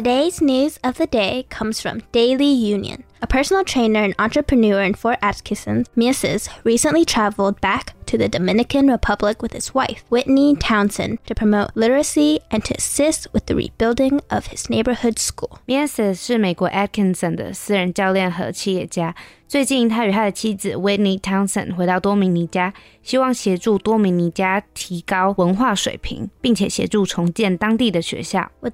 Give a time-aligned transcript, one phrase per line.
[0.00, 3.04] Today's news of the day comes from Daily Union.
[3.20, 8.88] A personal trainer and entrepreneur in Fort Atkinson, Mieses, recently traveled back to the Dominican
[8.88, 14.20] Republic with his wife, Whitney Townsend, to promote literacy and to assist with the rebuilding
[14.28, 15.60] of his neighborhood school.
[15.68, 19.14] Mieses 是美国 Atkinson 的私人教练和企业家。
[19.46, 21.74] 最近，他与他的妻子 Whitney Townsend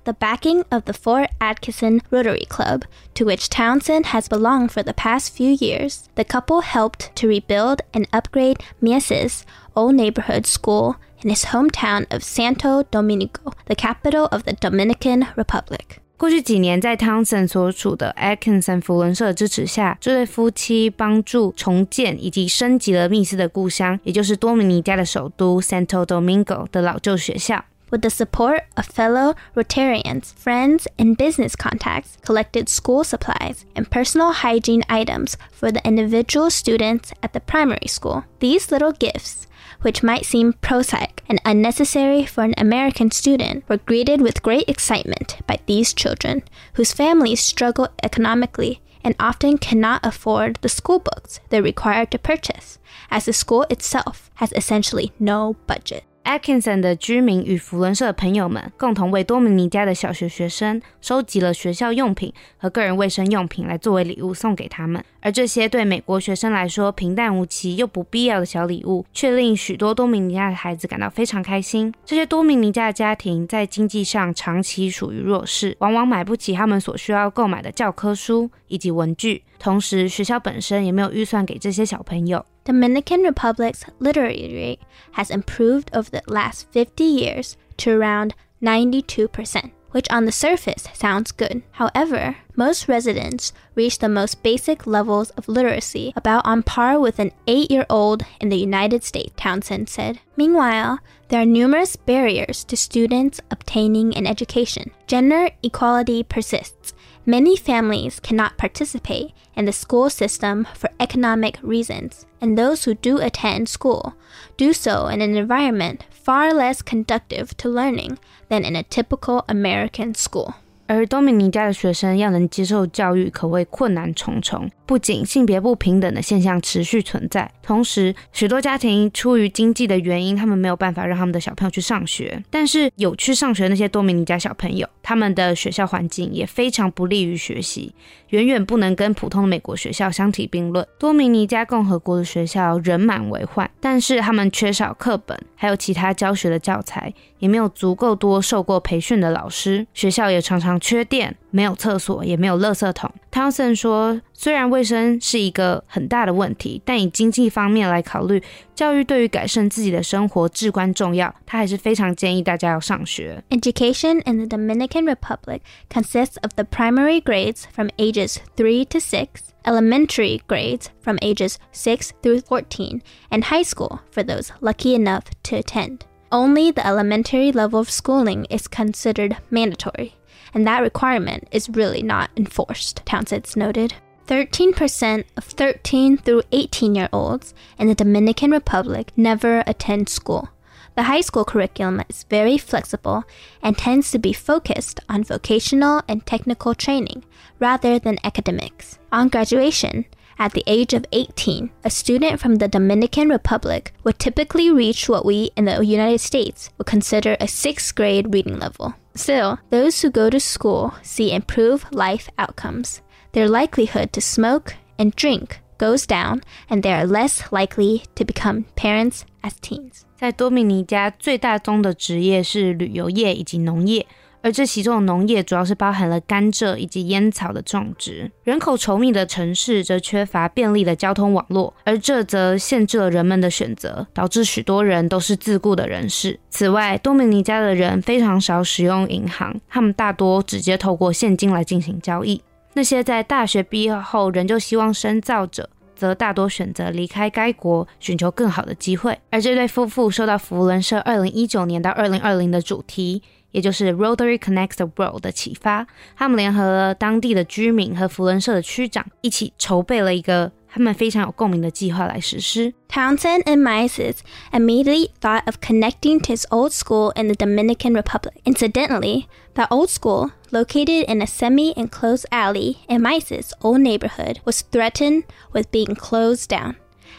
[0.05, 2.83] the backing of the Fort Atkinson Rotary Club,
[3.15, 7.81] to which Townsend has belonged for the past few years, the couple helped to rebuild
[7.95, 9.41] and upgrade Mieses Flores
[9.75, 15.99] Old Neighborhood School in his hometown of Santo Domingo, the capital of the Dominican Republic.
[16.17, 27.63] 过去几年，在汤森所处的 Atkinson 扶轮社支持下，这对夫妻帮助重建以及升级了密斯的故乡，也就是多米尼加的首都 Santo Domingo 的老旧学校。
[27.91, 34.83] With the support of fellow Rotarians, friends, and business contacts, collected school supplies and personal hygiene
[34.89, 38.25] items for the individual students at the primary school.
[38.41, 39.47] These little gifts
[39.81, 45.39] which might seem prosaic and unnecessary for an American student, were greeted with great excitement
[45.47, 46.43] by these children,
[46.75, 52.79] whose families struggle economically and often cannot afford the school books they're required to purchase,
[53.11, 56.05] as the school itself has essentially no budget.
[56.27, 65.03] Atkinson 的居民与福伦社的朋友们共同为多米尼加的小学学生收集了学校用品和个人卫生用品来作为礼物送给他们。
[65.21, 71.95] 而这些对美国学生来说平淡无奇又不必要的小礼物，却令许多多米尼加的孩子感到非常开心。
[72.05, 79.45] 这些多米尼加的家庭在经济上长期属于弱势，往往买不起他们所需要购买的教科书以及文具。
[79.61, 82.45] 同时，学校本身也没有预算给这些小朋友。
[82.67, 84.81] Dominican Republic's literacy rate
[85.13, 91.31] has improved over the last 50 years to around 92%, which on the surface sounds
[91.31, 91.63] good.
[91.73, 97.31] However, most residents reach the most basic levels of literacy about on par with an
[97.47, 100.19] eight year old in the United States, Townsend said.
[100.37, 100.99] Meanwhile,
[101.29, 104.91] there are numerous barriers to students obtaining an education.
[105.07, 106.95] Gender equality persists
[107.29, 113.19] Many families cannot participate in the school system for economic reasons, and those who do
[113.19, 114.15] attend school
[114.57, 120.15] do so in an environment far less conducive to learning than in a typical American
[120.15, 120.55] school.
[120.87, 124.71] 而多米尼加的学生要能接受教育，可谓困难重重。
[124.87, 132.41] 不仅性别不平等的现象持续存在，同时许多家庭出于经济的原因，他们没有办法让他们的小朋友去上学。
[132.51, 137.93] 但是有去上学那些多米尼加小朋友，他们的学校环境也非常不利于学习，
[138.29, 140.87] 远远不能跟普通的美国学校相提并论。
[141.01, 151.36] 多米尼加共和国的学校人满为患，但是他们缺少课本，还有其他教学的教材，也没有足够多受过培训的老师，学校也常常缺电。
[151.54, 153.12] 没有厕所，也没有垃圾桶。
[153.30, 158.42] Townsend 说，虽然卫生是一个很大的问题，但以经济方面来考虑，
[158.74, 161.34] 教育对于改善自己的生活至关重要。
[161.46, 163.44] 他还是非常建议大家要上学。
[163.50, 165.60] Education in the Dominican Republic
[165.90, 169.28] consists of the primary grades from ages 3 to 6,
[169.66, 175.58] elementary grades from ages 6 through 14, and high school for those lucky enough to
[175.58, 176.06] attend.
[176.32, 180.14] Only the elementary level of schooling is considered mandatory
[180.55, 183.95] and that requirement is really not enforced, Townsend noted.
[184.27, 190.49] 13% of 13 through 18 year olds in the Dominican Republic never attend school.
[190.97, 193.25] The high school curriculum is very flexible
[193.63, 197.25] and tends to be focused on vocational and technical training
[197.61, 198.99] rather than academics.
[199.13, 200.07] On graduation,
[200.39, 205.25] at the age of 18, a student from the Dominican Republic would typically reach what
[205.25, 208.95] we in the United States would consider a sixth grade reading level.
[209.16, 213.02] Still, those who go to school see improved life outcomes.
[213.34, 218.66] Their likelihood to smoke and drink goes down, and they are less likely to become
[218.76, 220.04] parents as teens.
[220.16, 224.06] 在多米尼加，最大宗的职业是旅游业以及农业。
[224.43, 228.31] 而这其中的农业主要是包含了甘蔗以及烟草的种植。
[228.45, 236.39] 人口稠密的城市则缺乏便利的交通网络，而这则限制了人们的选择，导致许多人都是自雇的人士。
[236.51, 242.41] 此外，多米尼加的人非常少使用银行，他们大多直接透过现金来进行交易。
[242.75, 249.19] 那些在大学毕业后仍旧希望深造者，则大多选择离开该国，寻求更好的机会。
[249.31, 253.23] 而这对夫妇受到福伦社二零一九年到二零二零的主题。
[253.57, 262.75] 也就是 Rotary Connects the World 的启发，他们联合了当地的居民和扶轮社的区长，一起筹备了一个他们非常有共鸣的计划来实施。
[262.91, 264.17] Townsend and Mieses
[264.53, 268.35] immediately thought of connecting to his old school in the Dominican Republic.
[268.45, 269.25] Incidentally,
[269.55, 275.25] the old school, located in a semi-enclosed alley in Mieses' old neighborhood, was threatened
[275.55, 276.77] with being closed down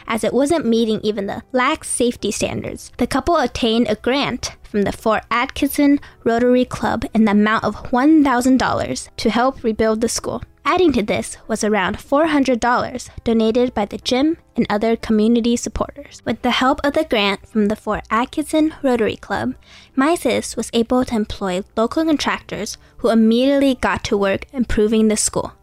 [0.07, 2.91] as it wasn't meeting even the lax safety standards.
[2.97, 7.75] The couple obtained a grant from the Fort Atkinson Rotary Club in the amount of
[7.75, 10.43] $1,000 to help rebuild the school.
[10.65, 16.21] Adding to this was around $400 donated by the gym and other community supporters.
[16.25, 19.55] With the help of the grant from the Fort Atkinson Rotary Club,
[19.95, 25.53] Mieses was able to employ local contractors who immediately got to work improving the school.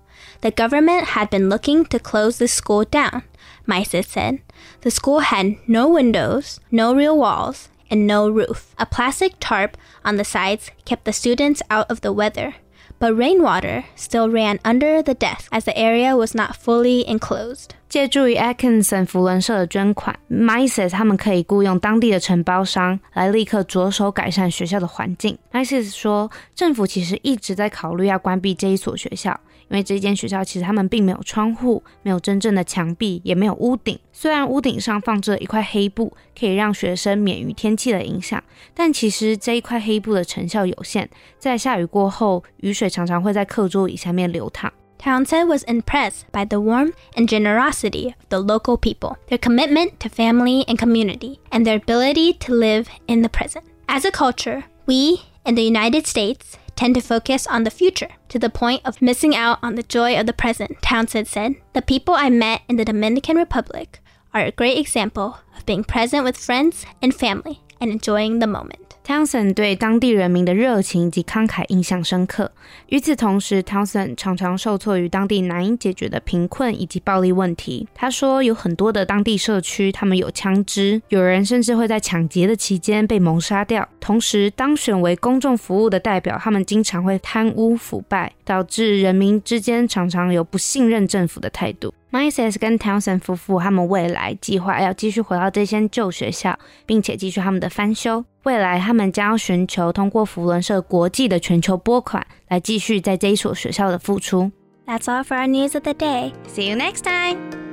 [0.45, 3.23] The government had been looking to close the school down,
[3.67, 4.43] Mieses said.
[4.83, 8.75] The school had no windows, no real walls, and no roof.
[8.79, 12.57] A plastic tarp on the sides kept the students out of the weather,
[12.99, 17.75] but rainwater still ran under the desk as the area was not fully enclosed.
[17.95, 25.39] 借助于 Atkinson 福伦社的捐款，Mises 他们可以雇佣当地的承包商来立刻着手改善学校的环境。
[25.53, 29.31] Mises 说，政府其实一直在考虑要关闭这一所学校，
[29.69, 33.97] 因为这间学校其实他们并没有窗户，没有真正的墙壁，也没有屋顶。
[34.13, 38.43] 虽然屋顶上放着一块黑布，可以让学生免于天气的影响，
[38.75, 41.09] 但其实这一块黑布的成效有限。
[41.39, 44.73] 在下雨过后，雨水常常会在课桌椅下面流淌。
[44.99, 50.65] Townsend was impressed by the warmth and generosity of the local people, their commitment to family
[50.67, 53.65] and community, and their ability to live in the present.
[53.89, 58.39] As a culture, we in the United States tend to focus on the future to
[58.39, 61.55] the point of missing out on the joy of the present, Townsend said.
[61.73, 64.01] The people I met in the Dominican Republic
[64.33, 68.79] are a great example of being present with friends and family enjoying the moment.
[69.07, 72.51] Townsend 对当地人民的热情以及慷慨印象深刻。
[72.89, 77.87] 与此同时，Townsend 常常受挫于当地难以解决的贫困以及暴力问题。
[77.95, 83.87] 他说，有很多的当地社区，他们有枪支，有人甚至会在抢劫的期间被谋杀掉。
[84.01, 91.93] 同时，当选为公众服务的代表，他们经常会贪污腐败，导致人民之间常常有不信任政府的态度。
[92.15, 96.57] Mises 跟 Townsend 夫妇，他们未来计划要继续回到这间旧学校，
[96.87, 98.25] 并且继续他们的翻修。
[98.45, 104.53] 未来他们将要寻求通过福伦社国际的全球拨款，来继续在这一所学校的付出。
[104.87, 106.31] That's all for our news of the day.
[106.47, 107.64] See you next time.